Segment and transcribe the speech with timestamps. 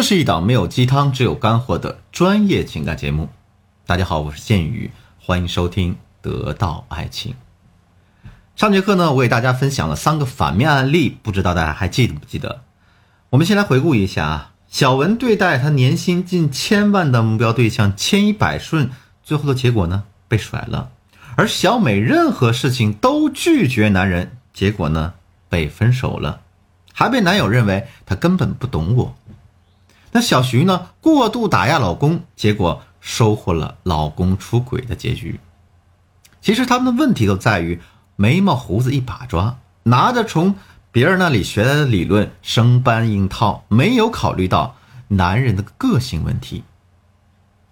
[0.00, 3.28] 这是一档没有鸡汤，只有干货的专业情感节目。
[3.84, 5.92] 大家好，我是剑宇，欢迎收听
[6.22, 7.34] 《得到爱情》。
[8.56, 12.62] 上节课呢，我给大家分享了三个反面案例，不知道大家还记得不记得？
[13.28, 14.52] 我们先来回顾一下啊。
[14.68, 18.88] 小文对待他年薪近千万的目标对象千依百顺，
[19.22, 20.88] 最后的结果呢，被甩了；
[21.36, 25.12] 而小美任何事情都拒绝男人，结果呢，
[25.50, 26.40] 被分手了，
[26.94, 29.14] 还被男友认为她根本不懂我。
[30.12, 30.88] 那小徐呢？
[31.00, 35.38] 过度打压老公，结果收获了老公出轨的结局。
[36.40, 37.80] 其实他们的问题都在于
[38.16, 40.56] 眉毛胡子一把抓，拿着从
[40.90, 44.76] 别人那里学来的理论生搬硬套，没有考虑到
[45.08, 46.64] 男人的个性问题。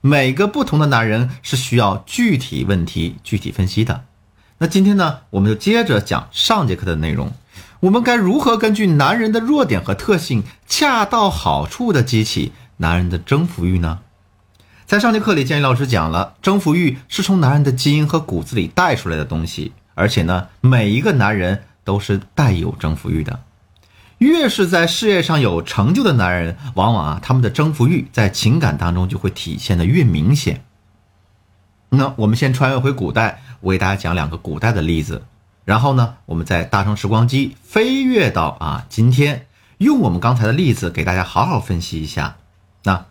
[0.00, 4.04] 每个不同的男人是需要具体问题具体分析的。
[4.58, 7.32] 那今天呢，我们就接着讲上节课的内容。
[7.80, 14.00] 我们该如何根据男人的弱点和特性，恰到好处的激起男人的征服欲呢？
[14.86, 23.40] 在上节课里，建议老师讲了，征服欲是从男人的基因和骨子里带出来的东西，而且呢，每一个男人都是带有征服欲的。
[24.18, 30.62] 越是在事业上有成就的男人，往往啊，他们的征服欲在情感当中就会体现的越明显。
[31.88, 35.24] 那我们先穿越回古代，我给大家讲两个古代的例子。
[35.64, 39.46] 然后呢，我们再搭乘时光机飞跃到啊今天，
[39.78, 42.36] 用我们刚才的例子给大家好好分析一下。
[42.82, 43.06] 那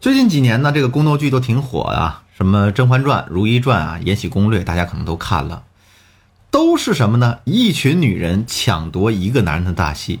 [0.00, 5.64] 最近几年呢，这个宫斗剧都挺火啊，什么《甄嬛传》《如懿传》啊，《延禧攻略》，大家可能都看了，
[6.50, 7.40] 都是什么呢？
[7.44, 10.20] 一群女人抢夺一个男人的大戏。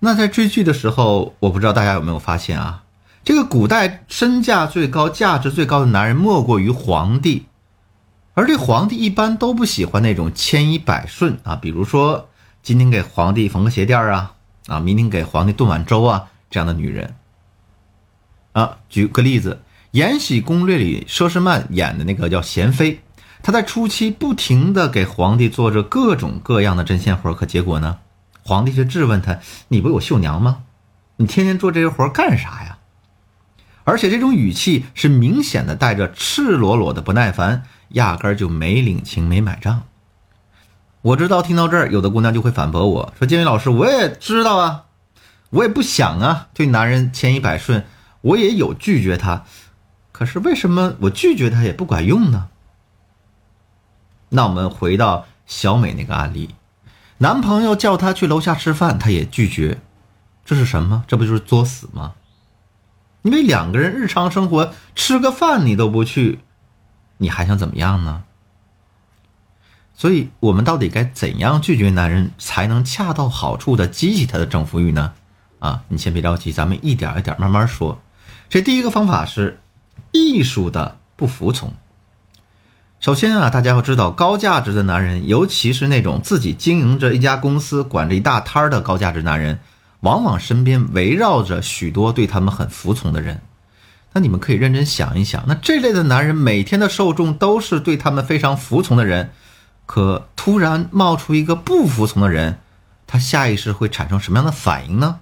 [0.00, 2.82] 那在追剧的时候，我不知道大家有没有发现啊，
[3.24, 7.46] 这个古代身价最高、价值最高的男人莫过于皇帝。
[8.34, 12.30] 而这皇帝一般都不喜欢那种千依百顺啊，比如说
[12.62, 14.32] 今天给皇帝缝个鞋垫啊，
[14.68, 17.14] 啊，明天给皇帝炖碗粥啊，这样的女人。
[18.52, 23.00] 啊，举个例子，《延禧攻略》里佘诗曼演的那个叫娴妃，
[23.42, 27.98] 她在初期不停的给皇帝做着各种各样的针线活，可结果呢，
[28.42, 30.62] 皇帝就质问她：“你不有绣娘吗？
[31.16, 32.78] 你天天做这些活干啥呀？”
[33.84, 37.64] 而且这种语气是明显的带着赤裸裸的不耐烦。
[37.92, 39.82] 压根儿就没领情，没买账。
[41.02, 44.84] 我知道听到这儿，有的姑娘就会反驳我说：“金宇老师，我也知道啊，
[45.50, 47.84] 我也不想啊，对男人千依百顺，
[48.20, 49.44] 我也有拒绝他，
[50.12, 52.48] 可是为什么我拒绝他也不管用呢？”
[54.30, 56.54] 那我们回到小美那个案例，
[57.18, 59.78] 男朋友叫她去楼下吃饭，她也拒绝，
[60.44, 61.04] 这是什么？
[61.06, 62.14] 这不就是作死吗？
[63.22, 66.40] 因为两个人日常生活吃个饭你都不去。
[67.22, 68.24] 你还想怎么样呢？
[69.94, 75.12] 所以，我们到底该怎样拒绝男人，才能恰到好处的激起他的征服欲呢？
[75.60, 78.02] 啊，你先别着急，咱们一点一点慢慢说。
[78.48, 79.60] 这第一个方法是
[80.10, 81.72] 艺术的不服从。
[82.98, 89.60] 首先啊，大家要知道，高价值的男人，尤其是那种自己经营着一家公司、管着一大摊儿的高价值男人，
[90.00, 93.40] 往往身边围绕着许多对他们很服从的人。
[94.14, 99.32] 那你们可以认真想一想，那这类的男人每天的受众都是对他们非常服从的人，
[99.86, 102.58] 可突然冒出一个不服从的人，
[103.06, 105.20] 他下意识会产生什么样的反应呢？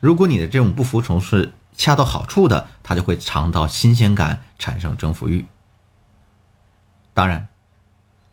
[0.00, 5.44] 如果你的这种不服从是恰到好处的，他就会尝到新鲜感，产生征服欲。
[7.12, 7.48] 当然，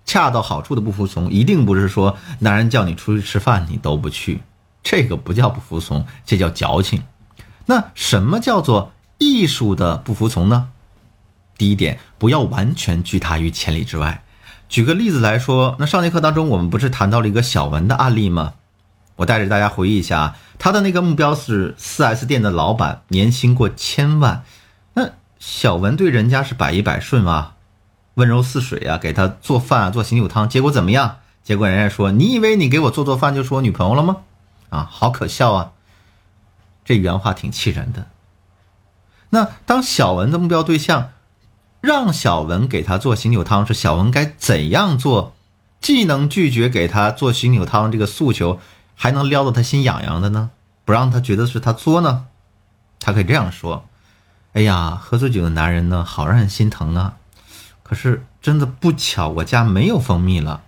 [0.05, 4.41] 恰到好处的不服从一定不是说男人叫你出去吃饭你都不去，
[4.81, 7.03] 这个不叫不服从，这叫矫情。
[7.65, 8.93] 那什么叫做？
[9.17, 10.69] 艺术的不服从呢？
[11.57, 14.23] 第一点，不要完全拒他于千里之外。
[14.67, 18.53] 举个例子来说，那上节课当中我们不是谈到了一个小文的案例吗？
[19.17, 24.43] 我带着大家回忆一下，他的那个目标是 4S 店的老板，年薪过千万。
[24.95, 27.55] 那小文对人家是百依百顺啊，
[28.15, 30.49] 温柔似水啊，给他做饭啊，做醒酒汤。
[30.49, 31.17] 结果怎么样？
[31.43, 34.17] 结果人家说：“你以为你给我做做饭就是我女朋友了吗？”
[34.69, 35.71] 啊，好可笑啊！
[36.83, 38.07] 这原话挺气人的。
[39.29, 41.11] 那当小文的目标对象
[41.81, 45.33] 让小文给他做醒酒汤时，小文该怎样做，
[45.81, 48.59] 既能拒绝给他做醒酒汤这个诉求，
[48.95, 50.51] 还能撩得他心痒痒的呢？
[50.83, 52.27] 不让他觉得是他作呢？
[52.99, 53.85] 他可以这样说
[54.53, 57.17] ：“哎呀，喝醉酒的男人呢，好让人心疼啊！
[57.83, 60.63] 可是真的不巧，我家没有蜂蜜了，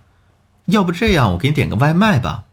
[0.66, 2.44] 要不这样，我给你点个外卖吧。”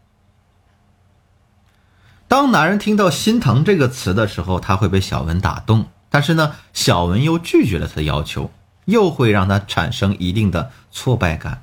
[2.26, 5.86] 当男人听到“心疼”这个词的时候，他会被小文打动。
[6.16, 8.50] 但是呢，小文又拒绝了他的要求，
[8.86, 11.62] 又会让他产生一定的挫败感。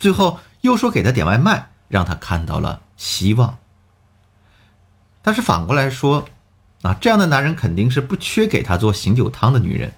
[0.00, 3.56] 最后又说给他点外卖，让他看到了希望。
[5.22, 6.26] 但是反过来说，
[6.82, 9.92] 啊，这样的男人肯定是不缺给他做醒酒汤的女人。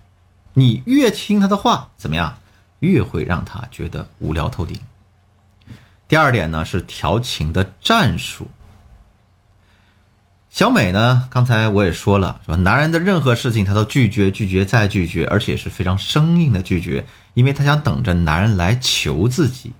[0.52, 2.36] 你越听他的话，怎么样，
[2.80, 4.78] 越会让他觉得无聊透顶。
[6.06, 8.46] 第二点呢是调情的战术。
[10.54, 17.04] 小美呢，刚才我也说了，说男人的任何事情她都拒绝、拒绝再拒绝，而且是非常生硬的拒绝，
[17.34, 19.72] 因为她想等着男人来求自己。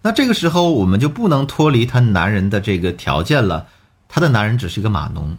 [0.00, 3.66] 那这个时候我们就不能脱离她男人的这个条件了，
[4.08, 5.36] 她的男人只是一个码农，